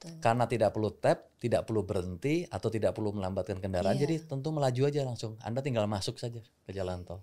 [0.00, 0.16] betul.
[0.24, 4.00] Karena tidak perlu tap, tidak perlu berhenti atau tidak perlu melambatkan kendaraan.
[4.00, 4.08] Iya.
[4.08, 5.36] Jadi tentu melaju aja langsung.
[5.44, 7.20] Anda tinggal masuk saja ke jalan tol.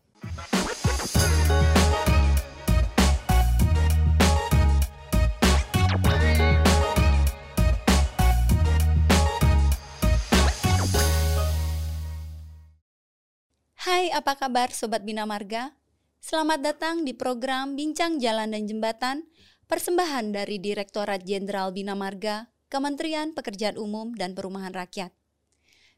[13.88, 15.73] Hai, apa kabar Sobat Bina Marga?
[16.21, 19.23] Selamat datang di program Bincang Jalan dan Jembatan,
[19.66, 25.16] persembahan dari Direktorat Jenderal Bina Marga, Kementerian Pekerjaan Umum dan Perumahan Rakyat.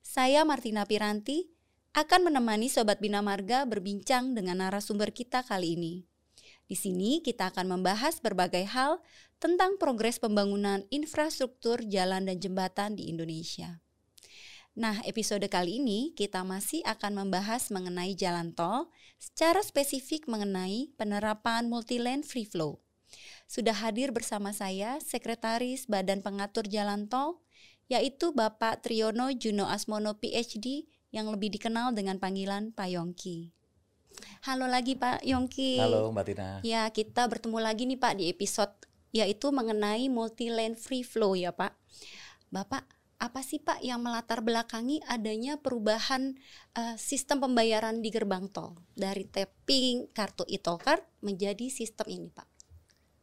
[0.05, 1.49] Saya Martina Piranti
[1.97, 5.93] akan menemani Sobat Bina Marga berbincang dengan narasumber kita kali ini.
[6.69, 9.01] Di sini kita akan membahas berbagai hal
[9.41, 13.81] tentang progres pembangunan infrastruktur jalan dan jembatan di Indonesia.
[14.77, 21.65] Nah, episode kali ini kita masih akan membahas mengenai jalan tol, secara spesifik mengenai penerapan
[21.65, 22.77] multilane free flow.
[23.49, 27.41] Sudah hadir bersama saya Sekretaris Badan Pengatur Jalan Tol,
[27.89, 33.49] yaitu Bapak Triyono Juno Asmono PhD yang lebih dikenal dengan panggilan Pak Yongki.
[34.45, 35.81] Halo lagi Pak Yongki.
[35.81, 36.49] Halo Mbak Tina.
[36.61, 38.73] Ya, kita bertemu lagi nih Pak di episode
[39.09, 41.73] yaitu mengenai multilane free flow ya Pak.
[42.53, 42.85] Bapak,
[43.19, 46.37] apa sih Pak yang melatar belakangi adanya perubahan
[46.77, 52.58] uh, sistem pembayaran di gerbang tol dari tapping kartu e-tol card menjadi sistem ini Pak?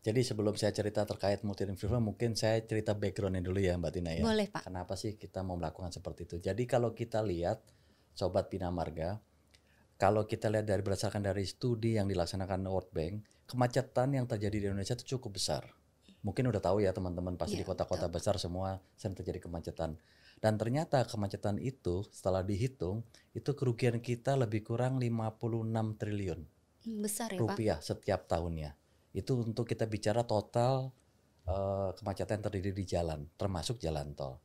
[0.07, 4.15] Jadi sebelum saya cerita terkait multi flow, mungkin saya cerita backgroundnya dulu ya Mbak Tina
[4.15, 4.23] ya.
[4.23, 4.63] Boleh Pak.
[4.63, 6.37] Kenapa sih kita mau melakukan seperti itu?
[6.39, 7.59] Jadi kalau kita lihat
[8.15, 9.19] Sobat Bina Marga,
[9.99, 14.67] kalau kita lihat dari berdasarkan dari studi yang dilaksanakan World Bank, kemacetan yang terjadi di
[14.71, 15.67] Indonesia itu cukup besar.
[16.23, 18.15] Mungkin udah tahu ya teman-teman pasti Iya, di kota-kota betul.
[18.23, 19.99] besar semua sering terjadi kemacetan.
[20.39, 23.03] Dan ternyata kemacetan itu setelah dihitung
[23.35, 26.41] itu kerugian kita lebih kurang 56 triliun
[27.03, 27.43] Besar ya Pak?
[27.43, 28.86] rupiah setiap tahunnya.
[29.17, 30.93] Itu untuk kita bicara total
[31.49, 34.37] eh, kemacetan yang terjadi di jalan, termasuk jalan tol.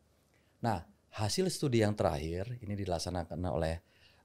[0.63, 0.79] Nah,
[1.11, 3.75] hasil studi yang terakhir ini dilaksanakan oleh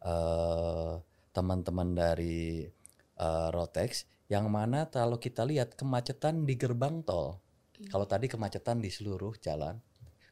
[0.06, 0.94] eh,
[1.34, 2.62] teman-teman dari
[3.18, 7.42] eh, Rotex, yang mana kalau kita lihat kemacetan di gerbang tol,
[7.90, 9.82] kalau tadi kemacetan di seluruh jalan,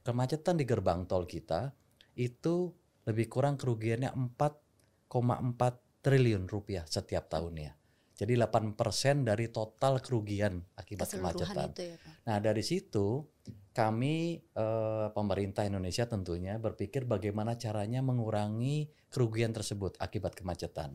[0.07, 1.75] kemacetan di gerbang tol kita
[2.15, 2.71] itu
[3.05, 7.84] lebih kurang kerugiannya 4,4 triliun rupiah setiap tahunnya.
[8.15, 11.75] Jadi 8% dari total kerugian akibat kemacetan.
[11.75, 12.15] ya Pak?
[12.31, 13.27] Nah dari situ
[13.75, 20.95] kami eh, pemerintah Indonesia tentunya berpikir bagaimana caranya mengurangi kerugian tersebut akibat kemacetan.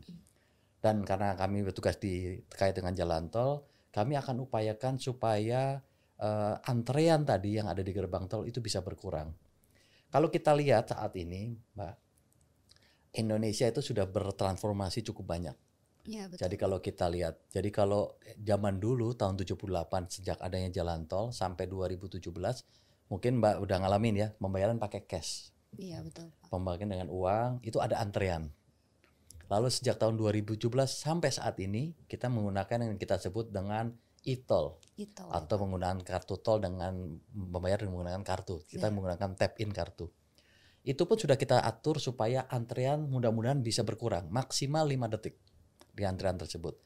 [0.80, 5.76] Dan karena kami bertugas di terkait dengan jalan tol, kami akan upayakan supaya
[6.16, 9.28] eh, antrean tadi yang ada di gerbang tol itu bisa berkurang.
[10.08, 11.94] Kalau kita lihat saat ini, Mbak,
[13.20, 15.56] Indonesia itu sudah bertransformasi cukup banyak.
[16.04, 16.40] Iya betul.
[16.48, 21.68] Jadi kalau kita lihat, jadi kalau zaman dulu tahun 78 sejak adanya jalan tol sampai
[21.68, 22.64] 2017,
[23.12, 26.48] mungkin Mbak udah ngalamin ya, pembayaran pakai cash, Iya betul Pak.
[26.48, 28.48] pembayaran dengan uang, itu ada antrean.
[29.50, 30.56] Lalu sejak tahun 2017
[30.94, 33.90] sampai saat ini kita menggunakan yang kita sebut dengan
[34.22, 35.26] e-tol Itu.
[35.26, 38.62] atau menggunakan kartu tol dengan membayar dengan menggunakan kartu.
[38.64, 38.94] Kita Ya.
[38.94, 40.06] menggunakan tap in kartu.
[40.80, 45.36] Itu pun sudah kita atur supaya antrean mudah-mudahan bisa berkurang maksimal 5 detik
[45.94, 46.76] di antrean tersebut.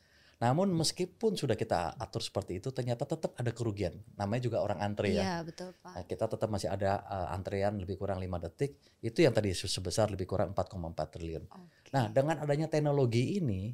[0.43, 3.97] Namun meskipun sudah kita atur seperti itu ternyata tetap ada kerugian.
[4.19, 5.23] Namanya juga orang antre ya.
[5.23, 5.93] Iya betul Pak.
[5.95, 8.77] Nah, kita tetap masih ada uh, antrean lebih kurang 5 detik.
[9.01, 11.45] Itu yang tadi sebesar lebih kurang 4,4 triliun.
[11.49, 11.89] Oke.
[11.95, 13.73] Nah, dengan adanya teknologi ini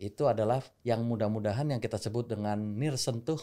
[0.00, 3.38] itu adalah yang mudah-mudahan yang kita sebut dengan nir sentuh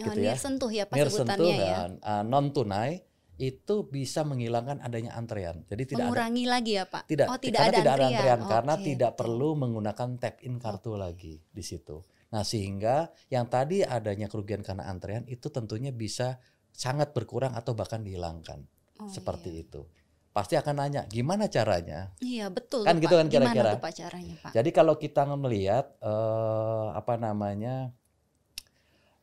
[0.00, 0.32] Oh, gitu ya.
[0.32, 1.76] nir sentuh ya Pak nir sentuh sebutannya ya.
[2.00, 3.04] uh, non tunai
[3.40, 5.64] itu bisa menghilangkan adanya antrean.
[5.64, 7.08] Jadi tidak ada Mengurangi lagi ya Pak?
[7.08, 8.12] tidak oh tidak karena ada tidak ada antrian.
[8.12, 12.04] antrean karena Oke, tidak perlu menggunakan tap in kartu lagi di situ.
[12.30, 16.36] Nah, sehingga yang tadi adanya kerugian karena antrean itu tentunya bisa
[16.70, 18.60] sangat berkurang atau bahkan dihilangkan.
[19.00, 19.64] Oh, seperti iya.
[19.64, 19.82] itu.
[20.30, 22.14] Pasti akan nanya, gimana caranya?
[22.22, 23.20] Iya betul Kan gitu Pak.
[23.24, 23.50] kan kira-kira.
[23.56, 24.52] Gimana tuh Pak caranya Pak?
[24.54, 27.90] Jadi kalau kita melihat eh, apa namanya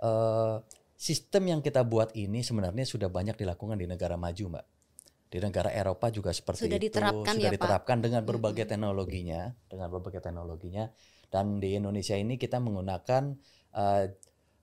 [0.01, 0.55] eh,
[0.97, 4.65] sistem yang kita buat ini sebenarnya sudah banyak dilakukan di negara maju, Mbak.
[5.27, 7.55] Di negara Eropa juga seperti Sudah itu, diterapkan sudah ya, Pak?
[7.61, 10.89] diterapkan dengan berbagai teknologinya, dengan berbagai teknologinya.
[11.29, 13.37] Dan di Indonesia ini kita menggunakan
[13.77, 14.05] eh,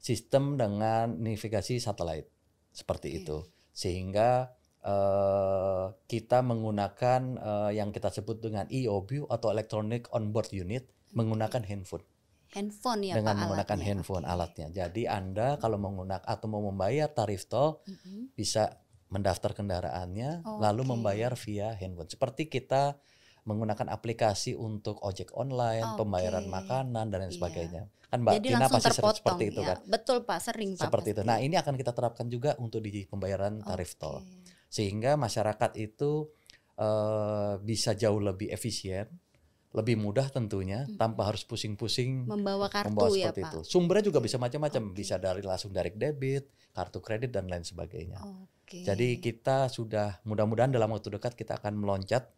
[0.02, 2.26] sistem dengan navigasi satelit
[2.74, 3.18] seperti Oke.
[3.22, 3.38] itu,
[3.70, 4.50] sehingga
[4.82, 12.02] eh, kita menggunakan eh, yang kita sebut dengan EOB atau Electronic Onboard Unit menggunakan handphone
[12.54, 13.86] Handphone ya dengan Pak menggunakan alatnya.
[13.90, 14.32] handphone Oke.
[14.32, 14.66] alatnya.
[14.70, 18.32] Jadi Anda kalau menggunakan atau mau membayar tarif tol Mhm.
[18.32, 18.78] bisa
[19.10, 22.06] mendaftar kendaraannya Oh, lalu membayar via handphone.
[22.06, 22.94] Seperti kita
[23.44, 26.00] menggunakan aplikasi untuk ojek online, Oke.
[26.00, 27.36] pembayaran makanan dan lain Iya.
[27.36, 27.82] sebagainya.
[28.08, 29.68] Kan Mbak Jadi Tina pasti sering terpotong seperti itu ya.
[29.68, 29.78] kan.
[29.84, 30.82] Betul Pak, sering Pak.
[30.88, 31.20] Seperti itu.
[31.20, 31.28] pasti.
[31.28, 34.22] Nah, ini akan kita terapkan juga untuk di pembayaran tarif tol.
[34.24, 34.48] Oke.
[34.70, 36.30] Sehingga masyarakat itu
[36.74, 39.06] eh, bisa jauh lebih efisien,
[39.74, 40.96] lebih mudah tentunya Mm.
[40.96, 43.50] tanpa harus pusing-pusing Membawa kartu membawa ya seperti Pak.
[43.50, 43.60] itu.
[43.66, 44.94] Sumbernya juga bisa macam-macam, Oke.
[44.94, 48.22] bisa dari langsung direct debit, kartu kredit dan lain sebagainya.
[48.22, 48.86] Oke.
[48.86, 52.30] Jadi kita sudah mudah-mudahan dalam waktu dekat kita akan meloncat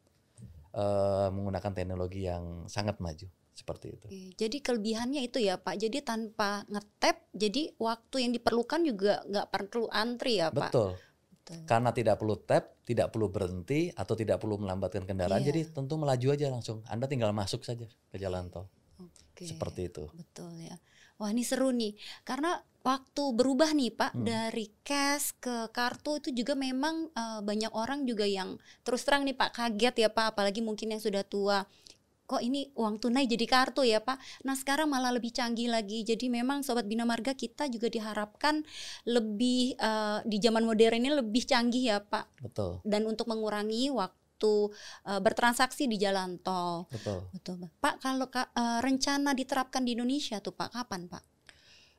[0.73, 3.25] eh, menggunakan teknologi yang sangat maju
[3.57, 4.07] seperti itu.
[4.13, 5.81] Oke, Jadi kelebihannya itu ya Pak.
[5.81, 10.69] Jadi tanpa ngetap, jadi waktu yang diperlukan juga nggak perlu antri ya Pak.
[10.69, 10.91] Betul.
[11.47, 11.63] Betul.
[11.63, 15.47] Karena tidak perlu tap, tidak perlu berhenti atau tidak perlu melambatkan kendaraan.
[15.47, 15.55] Iya.
[15.55, 16.83] Jadi tentu melaju aja langsung.
[16.91, 18.67] Anda tinggal masuk saja ke jalan tol.
[18.99, 19.47] Oke.
[19.47, 20.11] Seperti itu.
[20.11, 20.75] Betul ya.
[21.23, 21.95] Wah ini seru nih.
[22.27, 24.27] Karena waktu berubah nih Pak Hmm.
[24.27, 29.39] dari cash ke kartu itu juga memang eh, banyak orang juga yang terus terang nih
[29.39, 30.35] Pak kaget ya Pak.
[30.35, 31.63] Apalagi mungkin yang sudah tua.
[32.27, 34.19] Kok ini uang tunai jadi kartu ya Pak?
[34.43, 36.03] Nah sekarang malah lebih canggih lagi.
[36.03, 38.67] Jadi memang Sobat Bina Marga kita juga diharapkan
[39.07, 42.43] lebih eh, di zaman modern ini lebih canggih ya Pak.
[42.43, 42.83] Betul.
[42.83, 44.53] Dan untuk mengurangi waktu
[45.07, 46.91] eh, bertransaksi di jalan tol.
[46.91, 47.31] Betul.
[47.31, 48.03] Betul, Pak.
[48.03, 51.23] Kalau eh, rencana diterapkan di Indonesia tuh, Pak, kapan, Pak?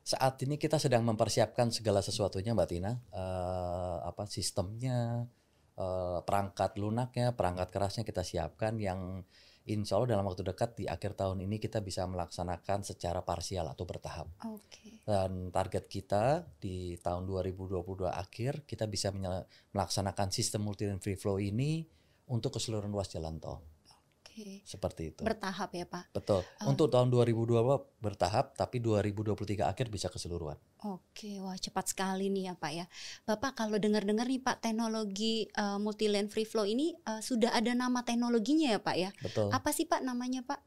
[0.08, 2.96] Saat ini kita sedang mempersiapkan segala sesuatunya Mbak Tina.
[3.12, 5.28] Eh, apa sistemnya,
[5.76, 9.24] eh, perangkat lunaknya, perangkat kerasnya kita siapkan yang
[9.68, 13.84] insya Allah dalam waktu dekat di akhir tahun ini kita bisa melaksanakan secara parsial atau
[13.84, 14.26] bertahap.
[14.48, 15.04] Oke.
[15.04, 19.12] Dan target kita di tahun 2022 akhir kita bisa
[19.72, 21.84] melaksanakan sistem multi free flow ini
[22.28, 23.60] untuk keseluruhan ruas jalan tol.
[24.38, 24.62] Oke.
[24.62, 25.22] Seperti itu.
[25.26, 26.14] Bertahap ya, Pak.
[26.14, 26.46] Betul.
[26.62, 26.70] Oh.
[26.70, 27.58] Untuk tahun 2022
[27.98, 30.54] bertahap tapi 2023 akhir bisa keseluruhan.
[30.86, 32.86] Oke, wah cepat sekali nih ya, Pak ya.
[33.26, 37.74] Bapak kalau dengar-dengar nih, Pak, teknologi eh, multi lane free flow ini eh, sudah ada
[37.74, 39.10] nama teknologinya ya, Pak ya?
[39.18, 39.50] Betul.
[39.50, 40.62] Apa sih, Pak, namanya, Pak?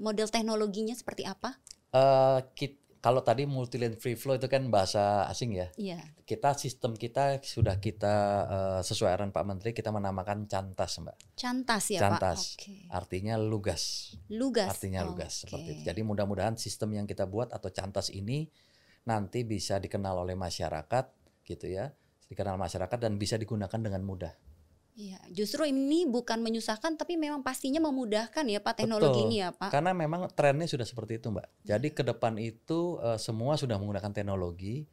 [0.00, 1.60] Model teknologinya seperti apa?
[1.94, 5.68] Eh, kit- kalau tadi multi lane free flow itu kan bahasa asing ya.
[5.76, 6.00] Iya.
[6.24, 8.14] Kita sistem kita sudah kita
[8.48, 11.36] eh, sesuai arahan Pak Menteri kita menamakan cantas, Mbak.
[11.36, 12.56] Cantas ya, Cantas.
[12.56, 12.64] Pak?
[12.64, 12.74] Oke.
[12.88, 14.16] Artinya lugas.
[14.32, 14.72] Lugas.
[14.72, 15.82] Artinya lugas seperti itu.
[15.84, 18.48] Jadi mudah-mudahan sistem yang kita buat atau cantas ini
[19.04, 21.04] nanti bisa dikenal oleh masyarakat
[21.44, 21.92] gitu ya.
[22.32, 24.32] Dikenal masyarakat dan bisa digunakan dengan mudah.
[24.94, 29.26] Iya, justru ini bukan menyusahkan tapi memang pastinya memudahkan ya Pak teknologi Betul.
[29.26, 29.74] ini ya Pak.
[29.74, 31.66] Karena memang trennya sudah seperti itu, Mbak.
[31.66, 34.86] Jadi ke depan itu eh, semua sudah menggunakan teknologi.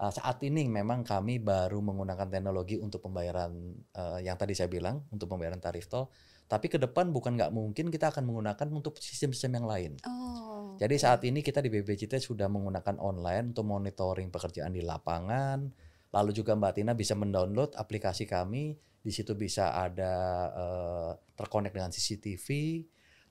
[0.00, 3.52] Eh, saat ini memang kami baru menggunakan teknologi untuk pembayaran
[3.92, 6.08] eh, yang tadi saya bilang untuk pembayaran tarif tol.
[6.48, 9.92] Tapi ke depan bukan nggak mungkin kita akan menggunakan untuk sistem-sistem yang lain.
[10.08, 10.80] Oh.
[10.80, 15.68] Jadi saat ini kita di BBCT sudah menggunakan online untuk monitoring pekerjaan di lapangan.
[16.12, 18.91] Lalu juga Mbak Tina bisa mendownload aplikasi kami.
[19.02, 20.14] Di situ bisa ada
[20.54, 22.46] eh, terkonek dengan CCTV,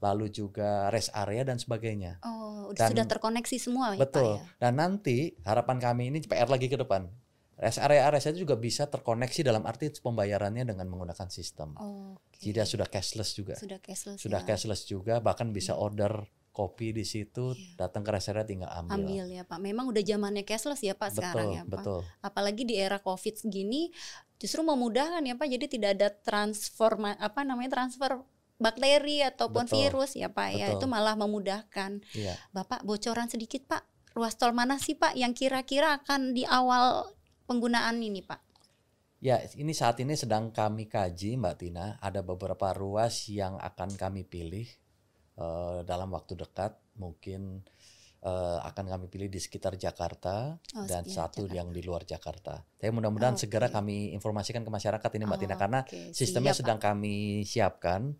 [0.03, 2.19] lalu juga rest area dan sebagainya.
[2.25, 4.35] Oh, Dan- sudah terkoneksi semua ya Betul.
[4.35, 4.43] Pak ya.
[4.67, 7.07] Dan nanti harapan kami ini PR lagi ke depan.
[7.61, 11.77] Rest area area itu juga bisa terkoneksi dalam arti pembayarannya dengan menggunakan sistem.
[11.77, 12.41] Oke.
[12.41, 13.53] Jadi sudah cashless juga.
[13.53, 14.17] Sudah cashless.
[14.17, 14.47] Sudah ya.
[14.49, 17.87] cashless juga, bahkan bisa order kopi di situ, Iya.
[17.87, 18.95] datang ke rest area tinggal ambil.
[18.99, 19.59] Ambil ya Pak.
[19.63, 21.71] Memang udah zamannya cashless ya Pak betul, sekarang ya Pak.
[21.79, 21.99] betul.
[22.19, 23.89] Apalagi di era Covid segini
[24.35, 25.47] justru memudahkan ya Pak.
[25.47, 28.19] Jadi tidak ada transforma apa namanya transfer
[28.61, 29.75] bakteri ataupun Betul.
[29.81, 30.67] virus ya Pak ya.
[30.69, 30.77] Betul.
[30.77, 31.91] Itu malah memudahkan.
[32.13, 32.37] Iya.
[32.53, 33.81] Bapak bocoran sedikit Pak.
[34.13, 37.09] Ruas tol mana sih Pak yang kira-kira akan di awal
[37.49, 38.43] penggunaan ini Pak?
[39.21, 41.93] Ya, ini saat ini sedang kami kaji, Mbak Tina.
[42.01, 44.65] Ada beberapa ruas yang akan kami pilih
[45.41, 46.77] eh, dalam waktu dekat.
[46.95, 47.65] Mungkin
[48.21, 51.57] eh, akan kami pilih di sekitar Jakarta Oh, dan sekitar satu Jakarta.
[51.57, 52.61] yang di luar Jakarta.
[52.61, 53.49] Tapi mudah-mudahan Oke.
[53.49, 56.85] segera kami informasikan ke masyarakat ini, Mbak Tina, karena Oke, sistemnya siap, sedang Pak.
[56.93, 58.13] kami siapkan.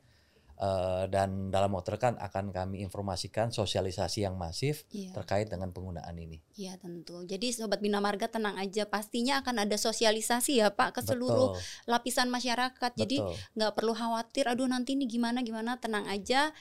[0.62, 5.10] eh, dan dalam waktu dekat akan kami informasikan sosialisasi yang masif Iya.
[5.10, 6.38] terkait dengan penggunaan ini.
[6.54, 7.26] Iya tentu.
[7.26, 11.90] Jadi sobat Bina Marga tenang aja, pastinya akan ada sosialisasi ya Pak ke seluruh Betul,
[11.90, 12.92] lapisan masyarakat.
[12.94, 13.34] Jadi betul.
[13.58, 14.46] nggak perlu khawatir.
[14.46, 16.54] Aduh nanti ini gimana gimana, tenang aja.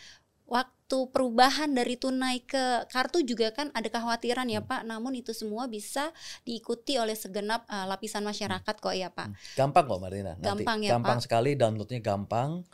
[0.51, 4.59] Waktu perubahan dari tunai ke kartu juga kan ada kekhawatiran ya.
[4.59, 4.83] Pak.
[4.83, 6.11] Namun itu semua bisa
[6.43, 9.31] diikuti oleh segenap uh, lapisan masyarakat kok ya Pak.
[9.31, 9.39] Hmm.
[9.55, 10.35] Gampang kok Marina.
[10.35, 11.25] Nanti Gampang ya, gampang Pak?
[11.31, 12.67] sekali downloadnya gampang,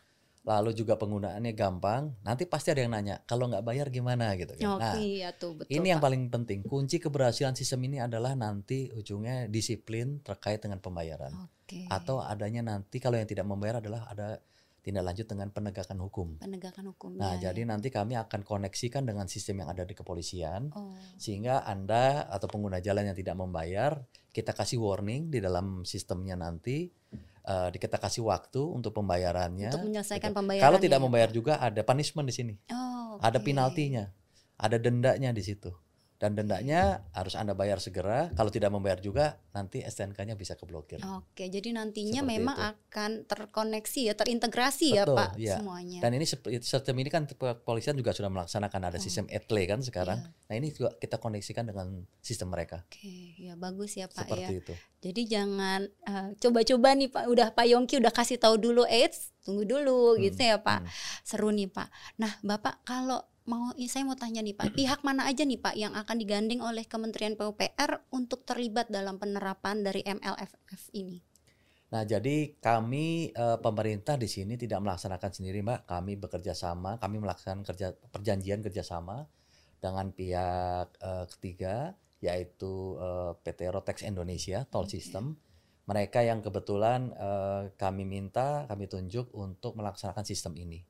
[0.48, 2.16] lalu juga penggunaannya gampang.
[2.24, 4.80] Nanti pasti ada yang nanya, kalau nggak bayar gimana gitu kan.
[4.80, 5.76] Oke Nah, iya tuh betul.
[5.76, 6.06] ini yang Pak.
[6.08, 6.58] paling penting.
[6.64, 11.36] Kunci keberhasilan sistem ini adalah nanti ujungnya disiplin terkait dengan pembayaran.
[11.36, 11.84] Oke.
[11.92, 14.40] Atau adanya nanti kalau yang tidak membayar adalah ada
[14.86, 16.38] tindak lanjut dengan penegakan hukum.
[16.38, 17.18] penegakan hukumnya.
[17.18, 17.50] Nah, ya.
[17.50, 22.46] jadi nanti kami akan koneksikan dengan sistem yang ada di kepolisian Oh, sehingga Anda atau
[22.46, 23.98] pengguna jalan yang tidak membayar,
[24.30, 26.86] kita kasih warning di dalam sistemnya nanti
[27.50, 29.74] uh, kita kasih waktu untuk pembayarannya.
[29.74, 30.38] Untuk menyelesaikan gitu.
[30.38, 30.64] pembayaran.
[30.70, 32.54] Kalau tidak membayar juga ada punishment di sini.
[32.70, 34.06] Oh, Ada penaltinya,
[34.54, 35.74] ada dendanya di situ
[36.16, 38.32] dan dendanya harus Anda bayar segera.
[38.32, 40.96] Kalau tidak membayar juga nanti STNK-nya bisa keblokir.
[41.02, 42.68] Oke, jadi nantinya Seperti memang itu.
[42.72, 45.56] akan terkoneksi ya, terintegrasi ya Betul, Pak iya.
[45.56, 46.00] semuanya.
[46.00, 46.24] Dan ini
[46.58, 49.02] sistem ini kan kepolisian juga sudah melaksanakan ada Oh.
[49.02, 50.18] sistem etle kan sekarang.
[50.18, 50.46] Iya.
[50.46, 51.86] Nah ini juga kita koneksikan dengan
[52.18, 52.80] sistem mereka.
[52.82, 54.60] Oke, ya bagus ya Pak Seperti ya.
[54.60, 54.74] itu.
[55.02, 59.62] Jadi jangan eh, coba-coba nih Pak, udah Pak Yongki udah kasih tahu dulu, eits tunggu
[59.62, 60.80] dulu Hmm, gitu ya Pak.
[60.80, 60.90] hmm.
[61.22, 61.88] Seru nih Pak.
[62.16, 65.94] Nah Bapak kalau mau saya mau tanya nih Pak, pihak mana aja nih Pak yang
[65.94, 71.22] akan digandeng oleh Kementerian PUPR untuk terlibat dalam penerapan dari MLFF ini?
[71.86, 75.86] Nah, jadi kami eh, pemerintah di sini tidak melaksanakan sendiri, Mbak.
[75.86, 79.30] Kami bekerja sama, kami melaksanakan kerja perjanjian kerjasama
[79.78, 84.98] dengan pihak eh, ketiga, yaitu eh, PT Rotex Indonesia Toll Oke.
[84.98, 85.38] System.
[85.86, 90.82] Mereka yang kebetulan eh, kami minta, kami tunjuk untuk melaksanakan sistem ini.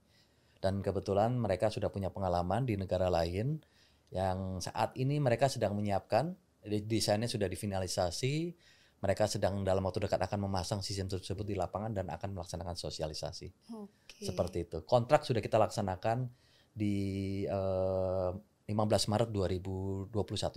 [0.67, 3.63] Dan kebetulan mereka sudah punya pengalaman di negara lain
[4.11, 6.35] yang saat ini mereka sedang menyiapkan,
[6.67, 8.51] desainnya sudah difinalisasi,
[8.99, 13.55] mereka sedang dalam waktu dekat akan memasang sistem tersebut di lapangan dan akan melaksanakan sosialisasi
[13.79, 14.27] Oke.
[14.27, 14.83] seperti itu.
[14.83, 16.27] Kontrak sudah kita laksanakan
[16.75, 18.31] di eh,
[18.67, 18.75] 15
[19.07, 20.11] Maret 2021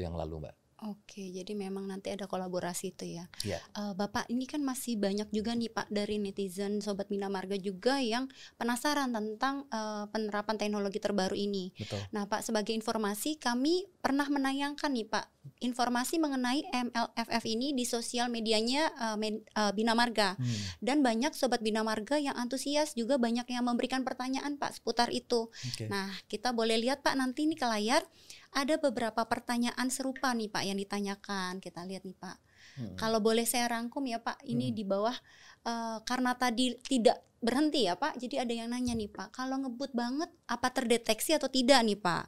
[0.10, 0.56] yang lalu, Mbak.
[0.80, 3.28] Oke, jadi memang nanti ada kolaborasi itu ya.
[3.44, 3.60] Iya.
[3.76, 8.00] Eh, Bapak ini kan masih banyak juga nih Pak dari netizen Sobat Bina Marga juga
[8.00, 11.76] yang penasaran tentang eh, penerapan teknologi terbaru ini.
[11.76, 12.00] Betul.
[12.16, 15.26] Nah Pak sebagai informasi kami pernah menayangkan nih Pak
[15.60, 21.36] informasi mengenai MLFF ini di sosial medianya eh, med- eh, Bina Marga Hmm, dan banyak
[21.36, 25.52] Sobat Bina Marga yang antusias juga banyak yang memberikan pertanyaan Pak seputar itu.
[25.52, 25.86] oke.
[25.92, 28.04] Nah, kita boleh lihat Pak nanti nih ke layar
[28.50, 31.62] ada beberapa pertanyaan serupa nih Pak yang ditanyakan.
[31.62, 32.38] Kita lihat nih Pak.
[32.80, 32.96] Hmm.
[32.98, 34.76] Kalau boleh saya rangkum ya Pak, ini Hmm.
[34.76, 35.18] di bawah
[35.60, 38.20] eh, karena tadi tidak berhenti ya Pak.
[38.20, 42.24] Jadi ada yang nanya nih Pak, kalau ngebut banget apa terdeteksi atau tidak nih Pak?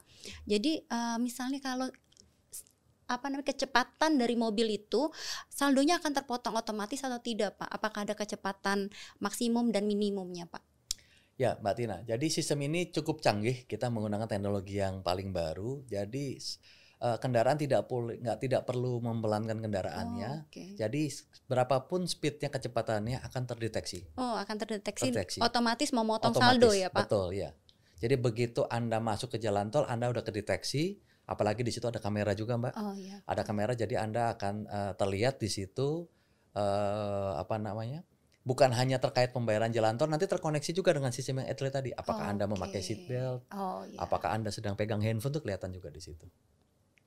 [0.46, 1.88] Jadi eh, misalnya kalau
[3.12, 5.12] apa namanya kecepatan dari mobil itu
[5.52, 7.68] saldonya akan terpotong otomatis atau tidak Pak?
[7.68, 8.88] Apakah ada kecepatan
[9.20, 10.71] maksimum dan minimumnya Pak?
[11.42, 11.96] Ya, Mbak Tina.
[12.06, 13.66] Jadi sistem ini cukup canggih.
[13.66, 15.82] Kita menggunakan teknologi yang paling baru.
[15.90, 16.38] Jadi
[17.02, 20.30] eh, kendaraan tidak perlu nggak tidak perlu mempelankan kendaraannya.
[20.38, 20.78] Oh, Oke.
[20.78, 21.10] Jadi
[21.50, 24.06] berapapun speednya kecepatannya akan terdeteksi.
[24.14, 25.38] Oh, akan terdeteksi, Terdeteksi.
[25.42, 26.62] otomatis memotong Otomatis.
[26.62, 27.10] saldo ya, Pak.
[27.10, 27.50] Betul, ya.
[27.98, 31.02] Jadi begitu Anda masuk ke jalan tol, Anda udah kedeteksi.
[31.26, 32.74] Apalagi di situ ada kamera juga, Mbak.
[32.78, 33.18] Oh iya.
[33.26, 36.06] Ada kamera, jadi Anda akan eh, terlihat di situ
[36.54, 38.06] eh, apa namanya?
[38.42, 41.94] Bukan hanya terkait pembayaran jalan tol, nanti terkoneksi juga dengan sistem yang etle tadi.
[41.94, 43.46] Apakah Anda memakai seat belt?
[43.54, 44.02] Oh iya.
[44.02, 46.26] Apakah Anda sedang pegang handphone tuh kelihatan juga di situ.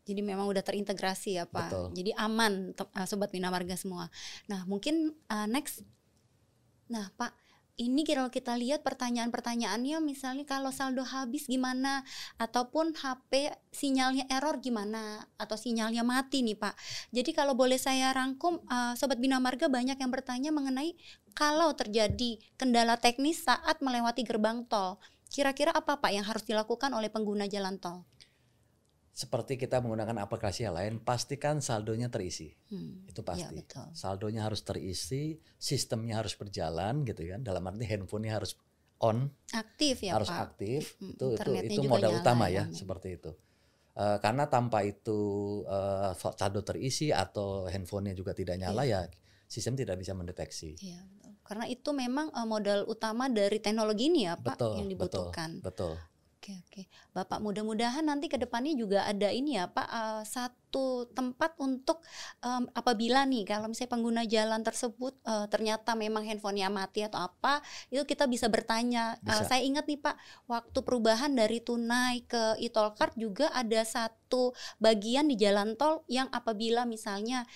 [0.05, 1.67] Jadi memang udah terintegrasi ya, Pak.
[1.67, 1.85] Betul.
[1.97, 4.07] Jadi aman uh, sobat Bina Marga semua.
[4.47, 5.83] Nah, mungkin uh, next
[6.85, 7.33] Nah, Pak,
[7.75, 12.07] ini kalau kita lihat pertanyaan-pertanyaannya misalnya kalau saldo habis gimana
[12.39, 16.75] ataupun HP sinyalnya error gimana atau sinyalnya mati nih, Pak.
[17.11, 20.95] Jadi kalau boleh saya rangkum uh, sobat Bina Marga banyak yang bertanya mengenai
[21.35, 24.95] kalau terjadi kendala teknis saat melewati gerbang tol.
[25.27, 28.07] Kira-kira apa Pak yang harus dilakukan oleh pengguna jalan tol?
[29.15, 32.51] Seperti kita menggunakan aplikasi yang lain, pastikan saldonya terisi.
[32.67, 33.55] Hmm, Itu ya, pasti.
[33.55, 33.87] betul.
[33.95, 37.39] Saldonya harus terisi, sistemnya harus berjalan gitu kan.
[37.39, 38.59] Dalam arti handphonenya harus
[38.99, 40.39] on, Aktif ya harus Pak.
[40.51, 40.99] aktif.
[40.99, 42.67] Mm, itu itu itu modal utama ya.
[42.67, 43.31] ya, seperti itu.
[43.95, 45.19] Eh, karena tanpa itu
[45.63, 49.07] eh, saldo terisi atau handphonenya juga tidak nyala ya
[49.47, 50.75] sistem tidak bisa mendeteksi.
[50.83, 51.31] Iya, betul.
[51.45, 55.49] Karena itu memang eh, modal utama dari teknologi ini ya Pak Betul, yang betul, dibutuhkan.
[55.63, 55.93] betul.
[56.45, 61.57] Oke oke, Bapak mudah-mudahan nanti ke depannya juga ada ini ya Pak eh, satu tempat
[61.57, 62.05] untuk
[62.45, 67.65] em, apabila nih kalau misalnya pengguna jalan tersebut eh, ternyata memang handphonenya mati atau apa
[67.89, 69.17] itu kita bisa bertanya.
[69.25, 69.57] Eh, Bisa.
[69.57, 75.25] saya ingat nih Pak waktu perubahan dari tunai ke e-tol card juga ada satu bagian
[75.25, 77.49] di jalan tol yang apabila misalnya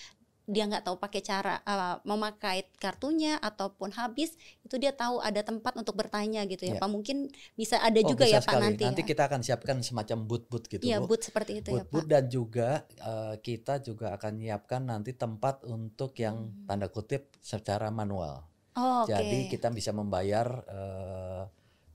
[0.49, 5.77] dia nggak tahu pakai cara eh, memakai kartunya ataupun habis itu dia tahu ada tempat
[5.77, 6.81] untuk bertanya gitu ya Ya.
[6.81, 8.63] Pak mungkin bisa ada Oh, juga bisa ya Pak sekali.
[8.81, 9.07] nanti ya.
[9.07, 10.83] kita akan siapkan semacam booth-booth gitu.
[10.83, 11.05] Bu.
[11.05, 12.09] boot seperti itu ya, Boot-boot Pak.
[12.09, 16.65] dan juga eh, kita juga akan menyiapkan nanti tempat untuk yang Hmm.
[16.65, 18.41] tanda kutip secara manual.
[18.73, 19.11] Oh, oke.
[19.11, 21.41] Jadi kita bisa membayar eh,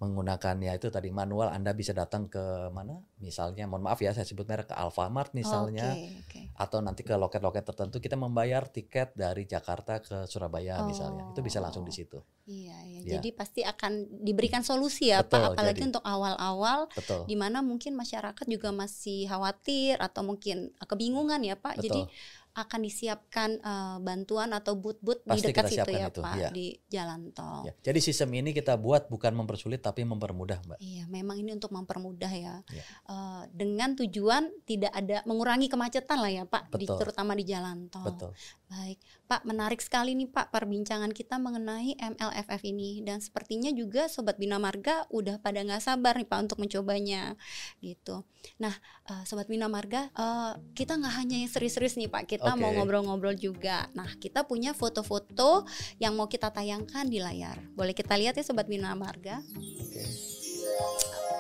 [0.05, 4.29] menggunakan ya itu tadi manual Anda bisa datang ke mana misalnya mohon maaf ya saya
[4.29, 6.41] sebut merek ke Alfamart misalnya Oke, oke.
[6.61, 11.59] atau nanti ke loket-loket tertentu kita membayar tiket dari Jakarta ke Surabaya misalnya itu bisa
[11.59, 11.97] langsung di Oh.
[11.97, 13.01] situ Iya, iya.
[13.01, 13.13] Ya.
[13.17, 15.57] Jadi pasti akan diberikan solusi ya, Betul, Pak.
[15.57, 15.89] Apalagi jadi.
[15.89, 16.93] untuk awal-awal
[17.25, 21.81] di mana mungkin masyarakat juga masih khawatir atau mungkin kebingungan ya, Pak.
[21.81, 26.49] Jadi betul akan disiapkan uh, bantuan atau booth-booth di dekat situ ya itu, Pak iya.
[26.55, 27.67] di jalan tol.
[27.67, 27.75] Ya.
[27.91, 30.79] Jadi sistem ini kita buat bukan mempersulit tapi mempermudah, Mbak.
[30.79, 32.63] Iya, memang ini untuk mempermudah ya.
[32.71, 32.85] Iya.
[33.11, 36.99] Eh, dengan tujuan tidak ada mengurangi kemacetan lah ya Pak, di, Betul.
[37.03, 38.07] terutama di jalan tol.
[38.07, 38.31] Betul.
[38.71, 44.39] Baik, Pak, menarik sekali nih Pak perbincangan kita mengenai MLFF ini dan sepertinya juga Sobat
[44.39, 47.35] Bina Marga udah pada nggak sabar nih Pak untuk mencobanya
[47.83, 48.23] gitu.
[48.63, 48.75] Nah,
[49.11, 52.77] eh, Sobat Bina Marga, eh, kita nggak hanya yang serius-serius nih Pak, kita mau Oke.
[52.77, 53.89] ngobrol-ngobrol juga.
[53.97, 55.65] Nah, kita punya foto-foto
[55.97, 57.57] yang mau kita tayangkan di layar.
[57.73, 59.41] Boleh kita lihat ya Sobat Bina Marga?
[59.57, 60.05] Oke.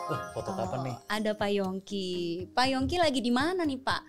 [0.04, 0.96] Wah, foto kapan Oh, nih?
[1.08, 2.08] Ada Pak Yongki.
[2.52, 4.02] Pak Yongki lagi di mana nih Pak?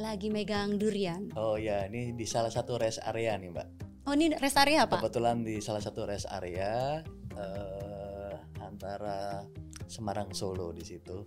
[0.00, 1.28] Lagi megang durian.
[1.36, 3.68] Oh ya, ini di salah satu rest area nih, Mbak.
[4.08, 4.96] Oh ini rest area Pak?
[5.04, 7.04] Kebetulan di salah satu rest area
[7.36, 8.32] eh,
[8.64, 9.44] antara
[9.84, 11.20] Semarang Solo di situ.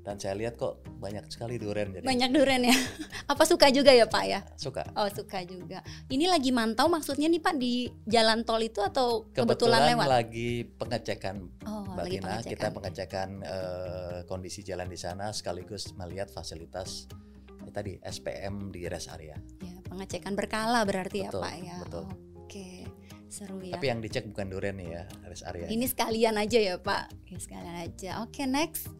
[0.00, 2.72] Dan saya lihat kok banyak sekali durian jadi Banyak durian ya.
[3.32, 4.40] Apa suka juga ya Pak ya?
[4.56, 4.88] suka.
[4.96, 5.84] Oh suka juga.
[6.08, 10.06] Ini lagi mantau maksudnya nih Pak di jalan tol itu atau kebetulan, lewat?
[10.08, 11.36] lagi pengecekan
[11.68, 12.72] Oh Mbak lagi Tina, kita pengecekan.
[12.72, 17.04] pengecekan eh, kondisi jalan di sana sekaligus melihat fasilitas
[17.60, 19.36] eh, tadi SPM di rest area.
[19.60, 21.76] Ya, pengecekan berkala berarti ya Betul, Pak ya.
[21.84, 22.04] betul.
[22.40, 22.68] Oke
[23.30, 23.78] seru ya.
[23.78, 25.70] Tapi yang dicek bukan durian nih ya, rest area.
[25.70, 27.30] Ini sekalian aja ya Pak.
[27.30, 28.10] Ini sekalian aja.
[28.26, 28.90] Oke next.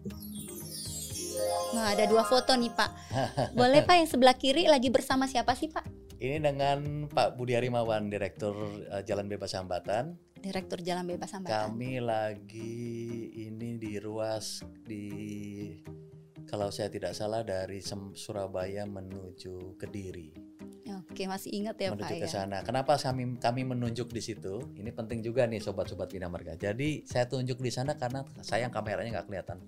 [1.74, 2.90] Nah ada dua foto nih Pak.
[3.58, 5.86] Boleh Pak yang sebelah kiri lagi bersama siapa sih Pak?
[6.20, 8.52] Ini dengan Pak Budi Harimawan, Direktur
[8.92, 10.18] eh, Jalan Bebas Hambatan.
[10.36, 11.72] Direktur Jalan Bebas Hambatan.
[11.72, 12.76] Kami lagi
[13.48, 15.06] ini di ruas di
[16.44, 17.80] kalau saya tidak salah dari
[18.12, 20.50] Surabaya menuju Kediri.
[21.10, 22.30] Oke masih ingat ya Pak menuju ke ya.
[22.30, 22.58] sana.
[22.62, 24.62] Kenapa kami kami menunjuk di situ?
[24.74, 26.54] Ini penting juga nih sobat-sobat Bina Marga.
[26.54, 29.58] Jadi saya tunjuk di sana karena sayang kameranya nggak kelihatan.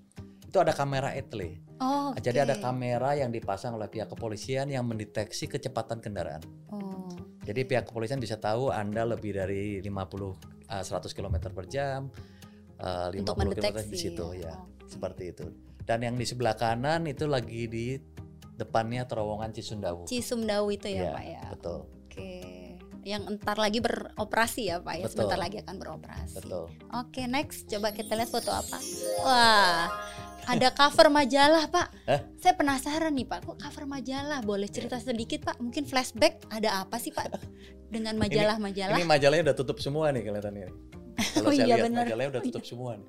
[0.53, 1.65] Itu ada kamera etle.
[1.81, 6.45] Oh, Jadi ada kamera yang dipasang oleh pihak kepolisian yang mendeteksi kecepatan kendaraan.
[6.69, 7.09] Oh,
[7.49, 12.13] Jadi pihak kepolisian bisa tahu Anda lebih dari 50 uh, 100 km per jam,
[12.85, 14.53] uh, 50 untuk km mendeteksi di situ ya.
[14.61, 14.93] Oke.
[14.93, 15.49] Seperti itu.
[15.89, 17.97] Dan yang di sebelah kanan itu lagi di
[18.53, 20.05] depannya terowongan Cisundawu.
[20.05, 21.43] Cisumdawu itu ya, Iya, Pak ya.
[21.49, 21.79] Betul.
[21.89, 22.33] Oke.
[23.03, 25.05] Yang entar lagi beroperasi ya Pak ya.
[25.09, 25.13] Betul.
[25.17, 26.37] Sebentar lagi akan beroperasi.
[26.39, 26.69] Betul.
[26.93, 28.79] Oke, next coba kita lihat foto apa.
[29.25, 29.89] Wah,
[30.45, 31.87] ada cover majalah Pak.
[32.05, 32.21] Hah?
[32.37, 34.41] Saya penasaran nih Pak, kok cover majalah?
[34.43, 35.59] Boleh cerita sedikit Pak?
[35.59, 37.31] Mungkin flashback ada apa sih Pak
[37.89, 38.99] dengan majalah-majalah?
[38.99, 40.69] Ini majalahnya udah tutup semua nih kelihatannya.
[41.37, 42.05] Kalau Oh saya iya, lihat benar.
[42.09, 43.09] majalahnya udah tutup semua nih.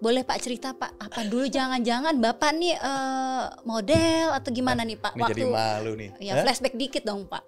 [0.00, 5.12] Boleh Pak cerita Pak, apa dulu jangan-jangan Bapak nih eh, model atau gimana nih Pak?
[5.12, 6.10] Ini jadi malu nih.
[6.18, 6.42] ya Hah?
[6.48, 7.44] flashback dikit dong Pak.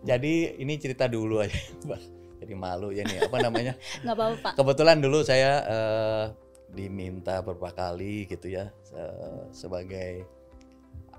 [0.00, 1.54] Jadi ini cerita dulu aja,
[1.86, 2.00] Mbak.
[2.40, 3.30] Jadi malu ya nih.
[3.30, 3.78] Apa namanya?
[4.02, 4.52] Nggak apa-apa Pak.
[4.58, 6.24] Kebetulan dulu saya eh,
[6.70, 10.24] diminta beberapa kali gitu ya eh, sebagai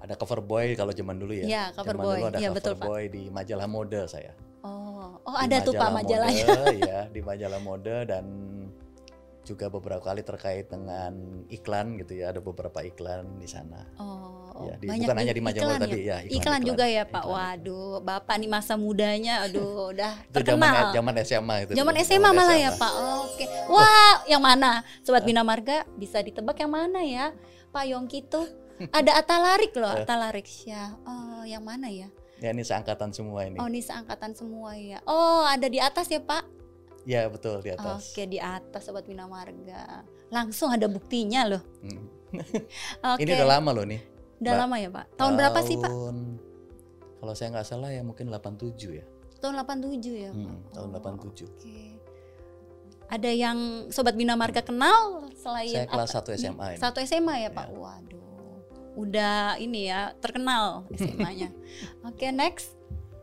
[0.01, 1.45] ada cover boy kalau zaman dulu ya.
[1.45, 2.17] Iya, cover Zaman boy.
[2.17, 2.87] Dulu ada Iya, cover betul, Pak.
[2.89, 4.33] boy di majalah mode saya.
[4.65, 6.45] Oh, oh Di ada tuh Pak majalah majalahnya.
[6.49, 8.25] Mode, ya, di majalah mode dan
[9.41, 11.11] juga beberapa kali terkait dengan
[11.47, 12.29] iklan gitu ya.
[12.29, 13.81] Ada beberapa iklan di sana.
[13.97, 16.61] Oh, Ya, di- banyak bukan hanya di majalah iklan tadi ya, iklan, iklan-iklan.
[16.61, 17.23] juga ya Pak.
[17.23, 17.33] Iklan.
[17.33, 20.93] Waduh, Bapak nih masa mudanya, aduh udah terkenal.
[20.93, 21.71] zaman SMA itu.
[21.73, 22.77] Zaman dulu, SMA malah ya SMA.
[22.77, 22.93] Pak.
[23.25, 23.45] Oke.
[23.67, 24.71] Wah, yang mana?
[25.01, 27.33] Sobat Bina Marga bisa ditebak yang mana ya?
[27.71, 28.45] Pak Yongki tuh
[28.91, 29.97] ada Atalarik loh.
[29.97, 30.93] Atalarik ya.
[31.01, 32.11] Oh, yang mana ya?
[32.37, 33.57] Ya ini seangkatan semua ini.
[33.57, 35.01] Oh, ini seangkatan semua ya.
[35.05, 36.60] Oh, ada di atas ya Pak?
[37.03, 38.13] Ya betul di atas.
[38.13, 40.05] Oke, di atas Sobat Bina Marga.
[40.29, 41.61] Langsung ada buktinya loh.
[41.81, 42.05] Hmm.
[43.15, 43.25] Oke.
[43.25, 44.01] Ini udah lama loh nih.
[44.41, 45.05] Udah lama ya Pak?
[45.17, 45.89] Tahun berapa sih Pak?
[45.89, 46.17] Tahun
[47.21, 49.05] kalau saya nggak salah ya mungkin 87 ya.
[49.37, 50.37] Tahun 87 ya Pak?
[50.37, 51.45] Hmm, tahun Oh, 87.
[51.45, 51.79] Oke.
[53.11, 53.57] Ada yang
[53.91, 56.33] Sobat Bina Marga kenal selain Saya kelas apa?
[56.33, 56.79] 1 SMA ini.
[56.79, 57.67] Satu SMA ya Pak?
[57.69, 57.77] Ya.
[57.77, 58.21] Waduh.
[58.97, 61.53] Udah ini ya terkenal SMA-nya.
[62.07, 62.73] Oke next.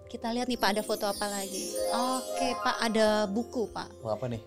[0.09, 1.77] Kita lihat nih Pak ada foto apa lagi.
[1.93, 4.01] Oke Pak ada buku Pak.
[4.01, 4.41] Oh, apa nih?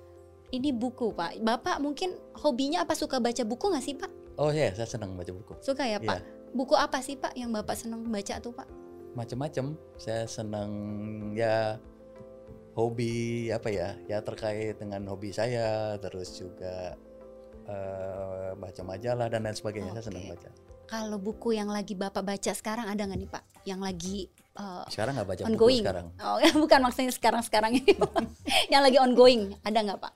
[0.52, 1.38] Ini buku Pak.
[1.45, 4.12] Bapak mungkin hobinya apa suka baca buku nggak sih Pak?
[4.41, 5.54] Oh ya, saya senang baca buku.
[5.62, 6.26] Suka ya Pak?
[6.58, 8.67] Buku apa sih Pak yang Bapak senang baca tuh Pak?
[9.13, 9.78] Macam-macam.
[10.02, 10.71] Saya senang
[11.38, 11.78] ya
[12.74, 13.93] hobi apa ya?
[14.10, 16.97] Ya terkait dengan hobi saya, terus juga
[17.69, 19.93] eh, baca majalah dan lain sebagainya.
[19.93, 20.70] Saya senang baca.
[20.91, 23.43] Kalau buku yang lagi Bapak baca sekarang ada nggak nih Pak?
[23.63, 24.17] Yang lagi
[24.54, 25.56] eh, Sekarang nggak baca ongoing.
[25.56, 26.06] buku sekarang.
[26.19, 27.93] Oh, bukan maksudnya sekarang-sekarang ini.
[28.73, 30.13] yang lagi ongoing, ada nggak Pak?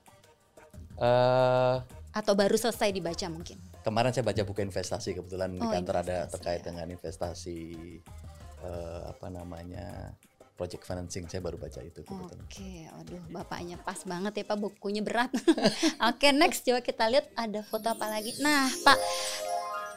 [0.96, 1.76] Eh,
[2.12, 3.56] Atau baru selesai dibaca mungkin?
[3.80, 6.74] kemarin saya baca buku investasi kebetulan di Oh, kantor ada terkait ya.
[6.74, 7.58] dengan investasi
[8.60, 10.10] eh, apa namanya
[10.52, 12.42] project financing saya baru baca itu kebetulan.
[12.42, 15.30] Oke, aduh bapaknya pas banget ya Pak, bukunya berat.
[16.10, 18.34] Oke, next coba kita lihat ada foto apa lagi.
[18.40, 18.98] Nah, Pak,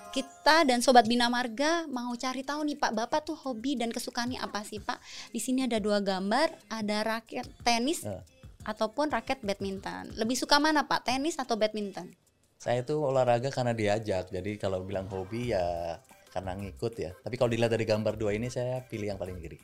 [0.10, 4.38] kita dan sobat Bina Marga mau cari tahu nih Pak, Bapak tuh hobi dan kesukaannya
[4.38, 4.98] apa sih Pak?
[5.30, 8.22] Di sini ada dua gambar, ada raket tenis Eh.
[8.62, 10.10] ataupun raket badminton.
[10.14, 12.10] Lebih suka mana Pak, tenis atau badminton?
[12.56, 14.28] Saya itu olahraga karena diajak.
[14.28, 15.96] Jadi kalau bilang hobi ya
[16.30, 17.12] karena ngikut ya.
[17.16, 19.56] Tapi kalau dilihat dari gambar dua ini saya pilih yang paling kiri.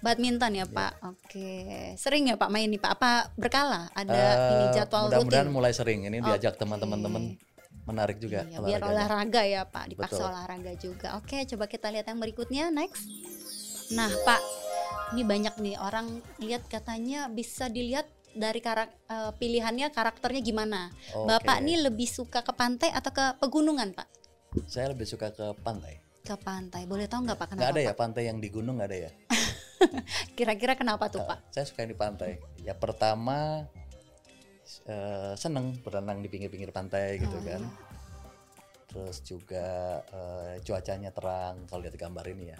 [0.00, 1.04] Badminton ya Pak.
[1.04, 1.60] Oke.
[2.00, 2.96] Sering ya Pak main nih Pak?
[2.96, 3.92] Apa berkala?
[3.92, 5.52] Ada Eh, ini jadwal Mudah-mudahan rutin?
[5.52, 6.08] mulai sering.
[6.08, 7.22] Ini diajak teman-teman teman
[7.90, 8.46] menarik juga.
[8.46, 10.30] Iya, biar olahraga ya Pak, dipaksa Betul.
[10.30, 11.08] olahraga juga.
[11.18, 13.04] Oke, coba kita lihat yang berikutnya, next.
[13.90, 14.40] Nah Pak,
[15.12, 20.94] ini banyak nih orang lihat katanya bisa dilihat dari karak, eh, pilihannya karakternya gimana.
[21.12, 21.26] Oke.
[21.26, 24.06] Bapak nih lebih suka ke pantai atau ke pegunungan Pak?
[24.70, 25.98] Saya lebih suka ke pantai.
[26.22, 27.74] Ke pantai, boleh tahu nggak Pak Nggak kenapa?
[27.74, 27.98] ada ya Pak?
[27.98, 29.10] pantai yang di gunung nggak ada ya.
[30.38, 31.50] Kira-kira kenapa tuh Pak?
[31.50, 32.38] Saya suka yang di pantai.
[32.62, 33.66] Ya pertama
[34.84, 37.62] eh, seneng berenang di pinggir-pinggir pantai gitu Oh, kan.
[37.62, 37.70] iya.
[38.86, 39.66] Terus juga
[40.02, 42.58] eh, cuacanya terang kalau lihat gambar ini ya.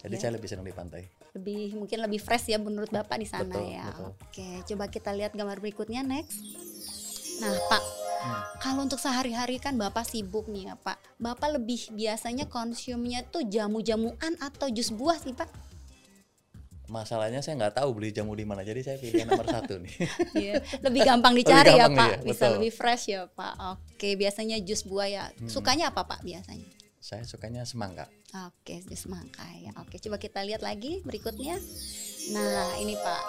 [0.00, 0.20] Jadi Ya.
[0.20, 1.04] saya lebih senang di pantai.
[1.30, 3.84] Lebih mungkin lebih fresh ya menurut Bapak di sana Betul, ya.
[3.86, 4.10] betul.
[4.16, 6.40] Oke, coba kita lihat gambar berikutnya next.
[7.38, 7.82] Nah, Pak,
[8.20, 8.42] Hmm.
[8.58, 11.00] kalau untuk sehari-hari kan Bapak sibuk nih ya, Pak.
[11.16, 15.48] Bapak lebih biasanya konsumnya tuh jamu-jamuan atau jus buah sih, Pak?
[16.90, 18.60] Masalahnya saya nggak tahu beli jamu di mana.
[18.60, 19.94] Jadi saya pilih nomor satu nih.
[20.34, 22.10] Iya, lebih gampang dicari ya, gampang Pak.
[22.10, 22.54] iya, Bisa betul.
[22.58, 23.54] lebih fresh ya, Pak.
[23.78, 25.24] Oke, biasanya jus buah ya.
[25.30, 25.46] Hmm.
[25.46, 26.66] Sukanya apa, Pak, biasanya?
[27.00, 28.12] saya sukanya semangka.
[28.44, 29.72] Oke, jus mangga ya.
[29.80, 31.56] Oke, coba kita lihat lagi berikutnya.
[32.28, 33.22] Nah, ini Pak.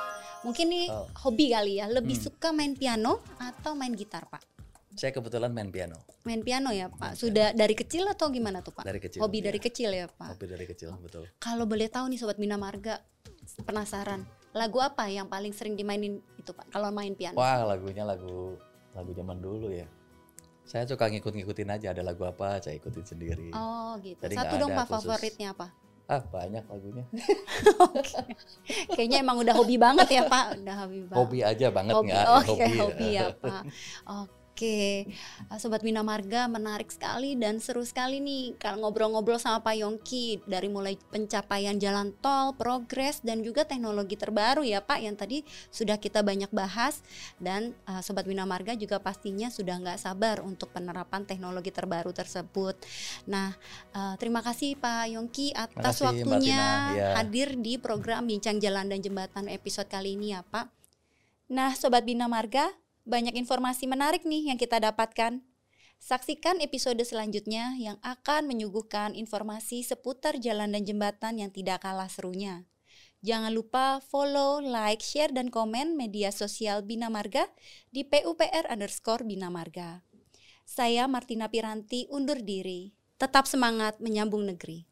[0.43, 1.07] Mungkin nih Oh.
[1.23, 1.87] hobi kali ya.
[1.87, 2.25] Lebih Hmm.
[2.27, 4.43] suka main piano atau main gitar, Pak?
[4.91, 7.15] Saya kebetulan main piano Main piano ya, Pak.
[7.15, 8.83] Sudah dari kecil atau gimana tuh, Pak?
[8.83, 9.23] dari kecil.
[9.23, 9.45] Hobi iya.
[9.47, 10.35] dari kecil ya, Pak.
[10.35, 11.23] Hobi dari kecil betul.
[11.37, 12.99] Kalau boleh tahu nih sobat Bina Marga,
[13.63, 14.23] penasaran.
[14.51, 16.71] Lagu apa yang paling sering dimainin itu, Pak?
[16.71, 17.39] Kalau main piano?
[17.39, 18.59] Wah lagunya lagu
[18.91, 19.87] lagu zaman dulu ya.
[20.67, 23.49] Saya suka ngikut-ngikutin aja ada lagu apa saya ikutin sendiri.
[23.51, 24.19] Oh, gitu.
[24.23, 25.03] Jadi Satu dong, Pak, khusus.
[25.03, 25.67] favoritnya apa?
[26.11, 27.05] Ah banyak lagunya.
[28.95, 30.59] Kayaknya emang udah hobi banget ya, Pak.
[30.59, 31.17] Udah hobi banget.
[31.23, 32.07] Hobi aja banget hobi.
[32.11, 32.25] nggak?
[32.27, 33.61] Oh, hobi, hobi ya, Pak.
[34.19, 39.75] Oke, Uh, Sobat Bina Marga menarik sekali dan seru sekali nih kalau ngobrol-ngobrol sama Pak
[39.79, 45.41] Yongki dari mulai pencapaian jalan tol, progres dan juga teknologi terbaru ya Pak yang tadi
[45.73, 47.01] sudah kita banyak bahas
[47.41, 52.77] dan uh, Sobat Bina Marga juga pastinya sudah nggak sabar untuk penerapan teknologi terbaru tersebut.
[53.25, 53.55] Nah,
[53.97, 56.63] uh, terima kasih Pak Yongki atas Mbak waktunya.
[56.91, 57.09] Ya.
[57.17, 60.69] hadir di program Bincang Jalan dan Jembatan episode kali ini ya Pak.
[61.51, 62.71] Nah, Sobat Bina Marga,
[63.07, 65.41] banyak informasi menarik nih yang kita dapatkan.
[66.01, 72.65] Saksikan episode selanjutnya yang akan menyuguhkan informasi seputar jalan dan jembatan yang tidak kalah serunya.
[73.21, 77.45] Jangan lupa follow, like, share, dan komen media sosial Bina Marga
[77.93, 80.01] di PUPR underscore Bina Marga.
[80.65, 82.89] Saya Martina Piranti undur diri.
[83.21, 84.90] Tetap semangat menyambung negeri.